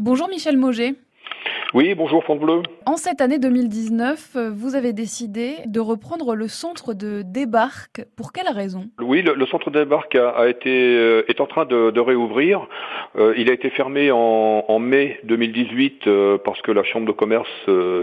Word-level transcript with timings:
Bonjour 0.00 0.28
Michel 0.28 0.56
Mauger. 0.56 0.94
Oui, 1.72 1.94
bonjour 1.94 2.24
Fond 2.24 2.34
Bleu. 2.34 2.62
En 2.84 2.96
cette 2.96 3.20
année 3.20 3.38
2019, 3.38 4.36
vous 4.52 4.74
avez 4.74 4.92
décidé 4.92 5.54
de 5.66 5.78
reprendre 5.78 6.34
le 6.34 6.48
centre 6.48 6.94
de 6.94 7.22
débarque. 7.22 8.02
Pour 8.16 8.32
quelle 8.32 8.48
raison? 8.52 8.86
Oui, 9.00 9.22
le, 9.22 9.46
centre 9.46 9.70
de 9.70 9.78
débarque 9.78 10.16
a, 10.16 10.48
été, 10.48 10.96
euh, 10.96 11.22
est 11.28 11.40
en 11.40 11.46
train 11.46 11.66
de, 11.66 12.00
réouvrir. 12.00 12.66
Euh, 13.16 13.34
il 13.36 13.48
a 13.50 13.52
été 13.52 13.70
fermé 13.70 14.10
en, 14.10 14.78
mai 14.80 15.20
2018 15.24 16.08
euh, 16.08 16.38
parce 16.44 16.60
que 16.62 16.72
la 16.72 16.82
chambre 16.82 17.06
de 17.06 17.12
commerce 17.12 17.48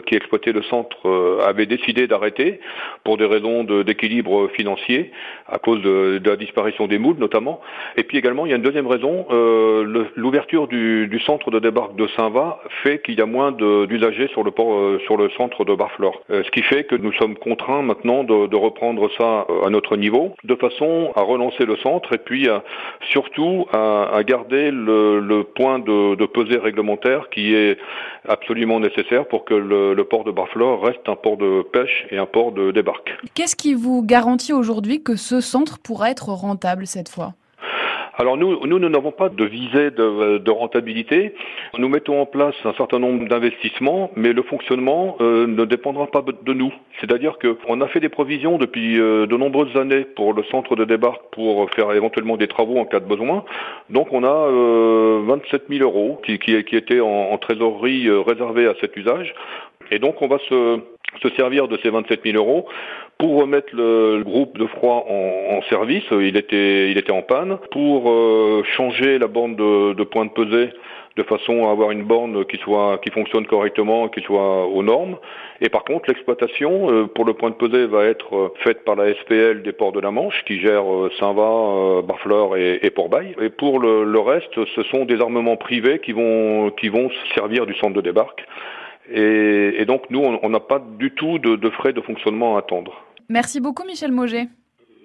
qui 0.05 0.15
exploitait 0.15 0.53
le 0.53 0.61
centre 0.63 1.41
avait 1.45 1.65
décidé 1.65 2.07
d'arrêter 2.07 2.61
pour 3.03 3.17
des 3.17 3.25
raisons 3.25 3.65
d'équilibre 3.65 4.47
financier 4.55 5.11
à 5.49 5.57
cause 5.57 5.81
de, 5.81 6.21
la 6.23 6.37
disparition 6.37 6.87
des 6.87 6.99
moules 6.99 7.17
notamment. 7.17 7.59
Et 7.97 8.03
puis 8.03 8.17
également, 8.17 8.45
il 8.45 8.49
y 8.49 8.53
a 8.53 8.55
une 8.55 8.61
deuxième 8.61 8.87
raison. 8.87 9.25
L'ouverture 10.15 10.69
du, 10.69 11.07
du, 11.07 11.19
centre 11.19 11.51
de 11.51 11.59
débarque 11.59 11.97
de 11.97 12.07
Saint-Va 12.15 12.59
fait 12.83 13.01
qu'il 13.01 13.15
y 13.17 13.21
a 13.21 13.25
moins 13.25 13.56
d'usagers 13.57 14.27
sur 14.29 14.43
le 14.43 14.51
port, 14.51 14.73
euh, 14.73 14.99
sur 15.05 15.17
le 15.17 15.29
centre 15.31 15.65
de 15.65 15.75
Barfleur. 15.75 16.13
Euh, 16.29 16.43
ce 16.43 16.51
qui 16.51 16.61
fait 16.61 16.83
que 16.83 16.95
nous 16.95 17.13
sommes 17.13 17.35
contraints 17.35 17.81
maintenant 17.81 18.23
de, 18.23 18.55
reprendre 18.55 19.09
ça 19.17 19.45
euh, 19.49 19.65
à 19.65 19.69
notre 19.69 19.97
niveau, 19.97 20.33
de 20.43 20.55
façon 20.55 21.11
à 21.15 21.21
relancer 21.21 21.65
le 21.65 21.75
centre 21.77 22.13
et 22.13 22.17
puis 22.17 22.47
surtout 23.11 23.65
à, 23.71 24.21
garder 24.23 24.71
le, 24.71 25.43
point 25.43 25.79
de, 25.79 26.25
pesée 26.25 26.57
réglementaire 26.57 27.29
qui 27.29 27.53
est 27.53 27.77
absolument 28.27 28.79
nécessaire 28.79 29.27
pour 29.27 29.45
que 29.45 29.53
le, 29.53 30.03
port 30.03 30.23
de 30.23 30.31
Barfleur 30.31 30.81
reste 30.81 31.07
un 31.07 31.15
port 31.15 31.37
de 31.37 31.61
pêche 31.61 32.07
et 32.11 32.17
un 32.17 32.25
port 32.25 32.51
de 32.51 32.71
débarque. 32.71 33.13
Qu'est-ce 33.35 33.55
qui 33.55 33.73
vous 33.73 34.03
garantit 34.03 34.53
aujourd'hui 34.53 35.03
que 35.03 35.15
ce 35.15 35.41
centre 35.41 35.79
pourra 35.79 36.11
être 36.11 36.29
rentable 36.29 36.87
cette 36.87 37.09
fois? 37.09 37.33
Alors 38.19 38.35
nous, 38.35 38.65
nous, 38.65 38.79
n'avons 38.79 39.11
pas 39.11 39.29
de 39.29 39.45
visée 39.45 39.91
de, 39.91 40.49
rentabilité. 40.49 41.35
Nous 41.77 41.87
mettons 41.87 42.19
en 42.19 42.25
place 42.25 42.55
un 42.65 42.73
certain 42.73 42.97
nombre 42.97 43.27
d'investissements, 43.27 44.09
mais 44.15 44.33
le 44.33 44.41
fonctionnement 44.41 45.17
euh, 45.21 45.45
ne 45.45 45.65
dépendra 45.65 46.07
pas 46.07 46.23
de 46.23 46.53
nous. 46.53 46.73
C'est-à-dire 46.99 47.37
qu'on 47.37 47.79
a 47.79 47.87
fait 47.87 47.99
des 47.99 48.09
provisions 48.09 48.57
depuis 48.57 48.99
euh, 48.99 49.27
de 49.27 49.37
nombreuses 49.37 49.75
années 49.77 50.03
pour 50.03 50.33
le 50.33 50.43
centre 50.45 50.75
de 50.75 50.83
débarque 50.83 51.21
pour 51.31 51.69
faire 51.71 51.91
éventuellement 51.91 52.37
des 52.37 52.47
travaux 52.47 52.79
en 52.79 52.85
cas 52.85 52.99
de 52.99 53.05
besoin. 53.05 53.45
Donc 53.91 54.07
on 54.11 54.23
a 54.23 54.27
euh, 54.27 55.21
27 55.27 55.65
000 55.69 55.83
euros 55.83 56.19
qui, 56.25 56.39
qui, 56.39 56.63
qui 56.63 56.75
étaient 56.75 56.99
en, 56.99 57.07
en 57.31 57.37
trésorerie 57.37 58.07
euh, 58.07 58.21
réservés 58.21 58.65
à 58.65 58.73
cet 58.81 58.97
usage. 58.97 59.35
Et 59.91 59.99
donc 59.99 60.21
on 60.21 60.27
va 60.27 60.39
se, 60.49 60.79
se 61.21 61.29
servir 61.29 61.67
de 61.67 61.77
ces 61.81 61.89
27 61.89 62.21
000 62.23 62.37
euros 62.37 62.67
pour 63.17 63.39
remettre 63.39 63.75
le 63.75 64.21
groupe 64.23 64.57
de 64.57 64.67
froid 64.67 65.05
en, 65.09 65.61
service. 65.69 66.03
Il 66.11 66.37
était, 66.37 66.91
il 66.91 66.97
était 66.97 67.11
en 67.11 67.23
panne. 67.23 67.57
Pour 67.71 68.11
euh, 68.11 68.63
changer 68.75 69.17
la 69.17 69.27
borne 69.27 69.55
de, 69.55 69.93
de 69.93 70.03
point 70.03 70.25
de 70.25 70.31
pesée 70.31 70.69
de 71.15 71.23
façon 71.23 71.67
à 71.67 71.71
avoir 71.71 71.89
une 71.89 72.03
borne 72.03 72.45
qui 72.45 72.57
soit 72.57 72.99
qui 72.99 73.09
fonctionne 73.09 73.47
correctement, 73.47 74.07
qui 74.07 74.21
soit 74.21 74.67
aux 74.67 74.83
normes. 74.83 75.17
Et 75.61 75.69
par 75.69 75.83
contre, 75.83 76.09
l'exploitation 76.09 76.91
euh, 76.91 77.07
pour 77.07 77.25
le 77.25 77.33
point 77.33 77.49
de 77.49 77.55
pesée 77.55 77.87
va 77.87 78.05
être 78.05 78.35
euh, 78.35 78.53
faite 78.63 78.85
par 78.85 78.95
la 78.95 79.11
SPL 79.15 79.63
des 79.63 79.71
ports 79.71 79.93
de 79.93 79.99
la 79.99 80.11
Manche, 80.11 80.43
qui 80.45 80.59
gère 80.59 80.83
Saint-Va, 81.19 82.03
Barfleur 82.03 82.55
et, 82.55 82.79
et 82.83 82.91
Port-Bail. 82.91 83.35
Et 83.41 83.49
pour 83.49 83.79
le, 83.79 84.19
reste, 84.19 84.63
ce 84.75 84.83
sont 84.83 85.05
des 85.05 85.19
armements 85.19 85.57
privés 85.57 85.99
qui 85.99 86.11
vont 86.11 86.69
qui 86.69 86.89
vont 86.89 87.09
servir 87.33 87.65
du 87.65 87.73
centre 87.75 87.93
de 87.93 88.01
débarque. 88.01 88.45
Et, 89.09 89.85
donc 89.85 90.09
nous, 90.09 90.19
on 90.19 90.49
n'a 90.49 90.59
pas 90.59 90.79
du 90.79 91.11
tout 91.11 91.39
de, 91.39 91.69
frais 91.69 91.93
de 91.93 92.01
fonctionnement 92.01 92.55
à 92.55 92.59
attendre. 92.59 92.93
Merci 93.29 93.59
beaucoup 93.59 93.85
Michel 93.85 94.11
Mauger. 94.11 94.47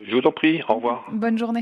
Je 0.05 0.17
vous 0.17 0.27
en 0.27 0.33
prie, 0.33 0.61
au 0.69 0.75
revoir. 0.75 1.05
Bonne 1.13 1.39
journée. 1.39 1.61